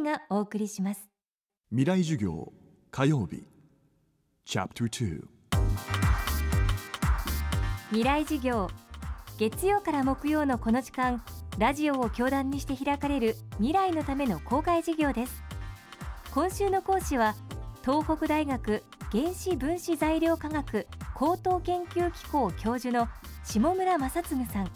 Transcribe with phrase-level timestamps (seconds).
[0.00, 1.08] がお送りします。
[1.70, 2.52] 未来授業
[2.90, 3.44] 火曜日。
[4.46, 5.22] チャプター
[7.88, 8.68] 未来授業
[9.38, 11.24] 月曜から木曜のこの時間
[11.58, 15.42] ラジオを教壇にして開かれる未来のための公開授業です。
[16.32, 17.34] 今週の講師は
[17.82, 18.82] 東北大学
[19.12, 23.08] 原子分子材料科学高等研究機構教授の
[23.44, 24.70] 下村正嗣さん。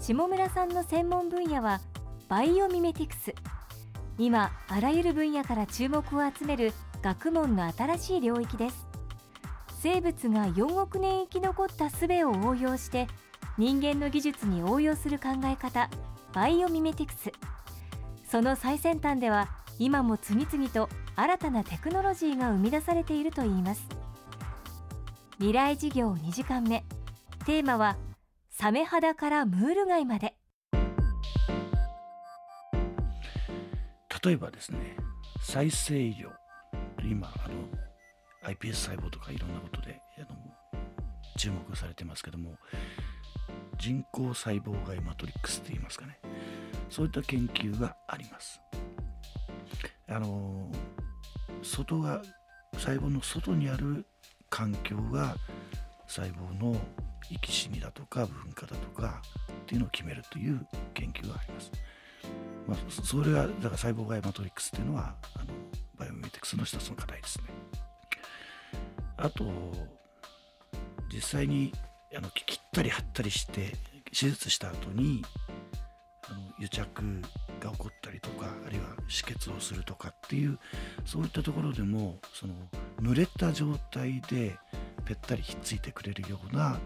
[0.00, 1.80] 下村さんの専門分野は
[2.28, 3.34] バイオミメティクス
[4.20, 8.86] 今あらゆる分野から注目を集める学問の新しい領域です。
[9.80, 13.06] 生物が4億年生き残った術を応用して
[13.56, 15.88] 人間の技術に応用する考え方
[16.34, 17.32] バイオミメティクス。
[18.30, 19.48] その最先端では
[19.78, 23.88] 今も次々と新たなテクノロジーが生み出されているといいます。
[25.38, 26.84] 未来事業2時間目。
[27.46, 27.96] テーマは
[28.50, 30.34] サメ肌からムール貝まで。
[34.24, 34.96] 例えばですね
[35.40, 36.30] 再生医療
[37.02, 40.38] 今あの iPS 細胞とかいろんなことであの
[41.36, 42.56] 注目されてますけども
[43.78, 46.18] 人工細胞外マトリックスって言いますかね
[46.90, 48.60] そういった研究があります
[50.08, 50.70] あの
[51.62, 52.22] 外が
[52.74, 54.06] 細胞の外にある
[54.50, 55.36] 環境が
[56.06, 56.76] 細胞の
[57.28, 61.70] 生き死にだとか分化だとかっていうのを決めるという研究があります。
[62.70, 65.46] まあ、それがだから細胞外マトリックスっていうのはあの
[65.98, 67.44] バイオミメティクスの一つの課題ですね。
[69.16, 69.44] あと
[71.12, 71.72] 実際に
[72.16, 73.72] あの切ったり貼ったりして
[74.12, 75.24] 手術した後に
[76.28, 77.20] あの癒着
[77.60, 80.56] が起こったりとかあるいは止血をするとかっていう
[81.04, 82.54] そういったところでもその
[83.02, 84.56] 濡れた状態で
[85.04, 86.78] ぺったりひっついてくれるような、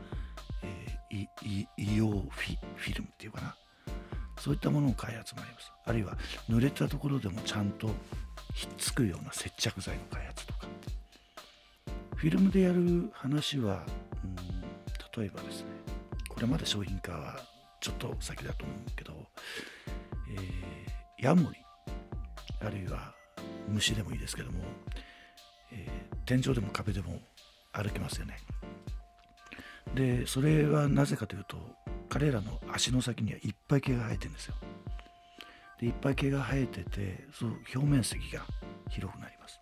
[0.62, 3.54] えー、医療フィフィルムっていうかな
[4.44, 5.72] そういったものの開発もあります。
[5.86, 6.18] あるいは
[6.50, 7.88] 濡れたところでもちゃんと
[8.52, 10.66] ひっつくような接着剤の開発とか。
[12.14, 13.86] フィルムでやる話は、
[14.22, 15.68] うん、例えばですね
[16.28, 17.40] これまで商品化は
[17.80, 19.14] ちょっと先だと思うけど、
[20.30, 21.56] えー、ヤモリ
[22.60, 23.14] あるいは
[23.66, 24.58] 虫でもいいですけども、
[25.72, 27.18] えー、天井でも壁でも
[27.72, 28.36] 歩けますよね。
[29.94, 31.56] でそれはなぜかというと
[32.14, 34.54] 彼らの足の先にはいっぱい毛が生えてるんですよ
[35.80, 38.42] でいっぱい毛が生えててその表面積が
[38.88, 39.60] 広くなります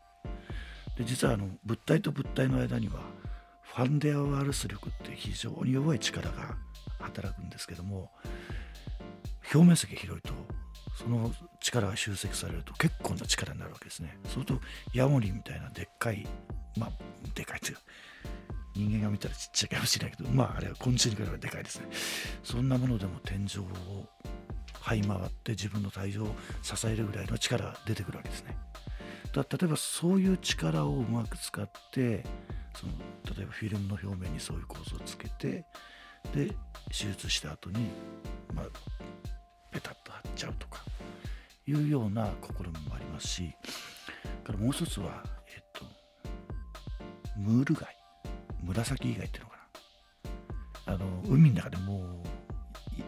[0.99, 3.01] で実はあの物体と物体の間には
[3.63, 6.55] ファンデアワールス力って非常に弱い力が
[7.01, 8.11] 働くんですけども
[9.55, 10.34] 表面積が広いと
[10.99, 14.19] その力が集積されると結構な力になるわけですね。
[14.25, 14.61] そうすると
[14.93, 16.29] ヤモリみたいなでっかい
[16.77, 16.91] まあ
[17.34, 17.79] でかいっていう
[18.75, 21.87] 人間が見たらちっちゃいかもしれないけどまああれは昆虫に比べてでかいですね。
[22.43, 24.06] そんなものでも天井を
[24.75, 26.27] 這い回って自分の体重を
[26.62, 28.56] 支えるぐらいの力が出てくるわけですね。
[29.33, 32.25] だ例えばそういう力をうまく使って
[32.75, 32.93] その
[33.37, 35.65] 例えばフィルムの表面にそういう構造をつけて
[36.34, 36.49] で
[36.91, 37.89] 手術した後に
[38.54, 38.66] まあ
[39.71, 40.83] ペタッと貼っちゃうとか
[41.66, 43.54] いうような試みもありますし
[44.43, 45.22] からもう一つは、
[45.54, 45.84] えっと、
[47.39, 48.02] ムール貝
[48.62, 49.56] 紫以外っていうのか
[50.87, 52.23] なあの海の中でも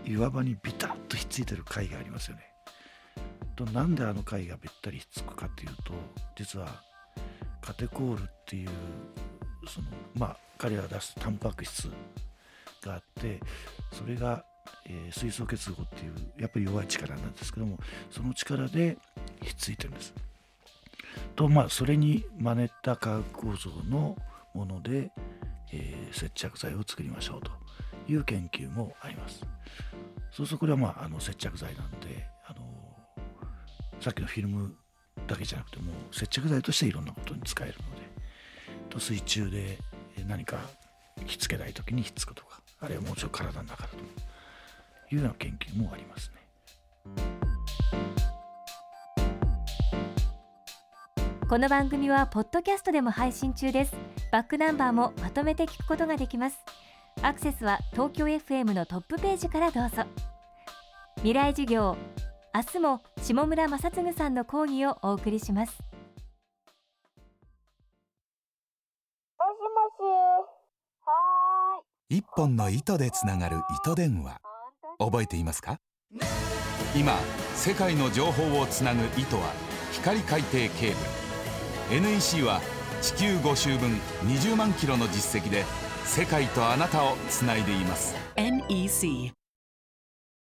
[0.06, 2.42] う岩場にビタッとひっついてる貝がありますよね。
[3.56, 5.92] となんであの貝がべったりひっつくかっていうと
[6.36, 6.82] 実は
[7.60, 8.68] カテコールっていう
[9.68, 11.90] そのまあ彼らが出すタンパク質
[12.82, 13.40] があって
[13.92, 14.44] それが、
[14.86, 17.78] えー、水素結合っていうやっぱり弱い力なんですけども
[18.10, 18.98] その力で
[19.42, 20.14] ひっついてるんです。
[21.36, 24.16] とまあそれに真似た化学構造の
[24.54, 25.10] もので、
[25.72, 27.50] えー、接着剤を作りましょうと
[28.08, 29.44] いう研究もあります。
[30.30, 32.60] そうするとこれはまああの接着剤なんで、あの
[34.00, 34.74] さっきのフィルム
[35.26, 38.02] だけじゃなくても接着剤としていろんなことに使えるので
[38.90, 39.78] と水中で
[40.26, 40.58] 何か
[41.26, 43.96] ひっつけない時にひっつくとかあるいはもうちょっと体の中だと
[45.14, 46.34] いうような研究もありますね。
[51.48, 53.94] この番組はポッドキャストでも配信中です
[54.34, 56.58] バックナンバーもまとめて聞くことができます。
[57.22, 60.02] アクセスは東京 FM のトップページからどうぞ。
[61.18, 61.96] 未来授業
[62.52, 65.78] 明日も下村正嗣さんの講義をお送りします。
[69.38, 70.02] もしもし。
[71.04, 72.18] はーい。
[72.18, 74.40] 一本の糸でつながる糸電話。
[74.98, 75.78] 覚えていますか？
[76.96, 77.12] 今
[77.54, 79.52] 世界の情報をつなぐ糸は
[79.92, 80.94] 光海底ケー
[81.88, 82.00] ブル。
[82.02, 82.60] NEC は
[83.04, 83.90] 地球5周分
[84.22, 85.64] 20万キロの実績で
[86.06, 88.14] 世界とあなたをつないでいます。
[88.34, 89.30] NEC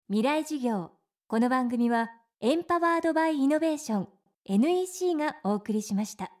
[0.08, 0.90] 未来事業。
[1.28, 2.10] この番組は
[2.40, 4.08] エンパワードバイイノベーション
[4.46, 6.32] NEC がお送りしました。